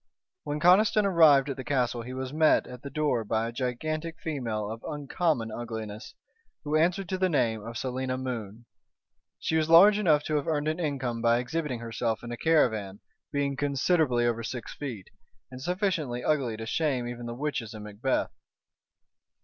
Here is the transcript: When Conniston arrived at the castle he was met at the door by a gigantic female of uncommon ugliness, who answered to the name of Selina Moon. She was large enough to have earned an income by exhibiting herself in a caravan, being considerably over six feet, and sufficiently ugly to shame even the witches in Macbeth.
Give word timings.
When 0.45 0.59
Conniston 0.59 1.05
arrived 1.05 1.47
at 1.47 1.57
the 1.57 1.63
castle 1.63 2.01
he 2.01 2.15
was 2.15 2.33
met 2.33 2.65
at 2.65 2.81
the 2.81 2.89
door 2.89 3.23
by 3.23 3.47
a 3.47 3.51
gigantic 3.51 4.19
female 4.19 4.67
of 4.67 4.83
uncommon 4.89 5.51
ugliness, 5.51 6.15
who 6.63 6.75
answered 6.75 7.07
to 7.09 7.19
the 7.19 7.29
name 7.29 7.61
of 7.63 7.77
Selina 7.77 8.17
Moon. 8.17 8.65
She 9.37 9.57
was 9.57 9.69
large 9.69 9.99
enough 9.99 10.23
to 10.23 10.37
have 10.37 10.47
earned 10.47 10.67
an 10.67 10.79
income 10.79 11.21
by 11.21 11.37
exhibiting 11.37 11.81
herself 11.81 12.23
in 12.23 12.31
a 12.31 12.37
caravan, 12.37 12.99
being 13.31 13.55
considerably 13.55 14.25
over 14.25 14.41
six 14.41 14.73
feet, 14.73 15.11
and 15.51 15.61
sufficiently 15.61 16.23
ugly 16.23 16.57
to 16.57 16.65
shame 16.65 17.07
even 17.07 17.27
the 17.27 17.35
witches 17.35 17.75
in 17.75 17.83
Macbeth. 17.83 18.31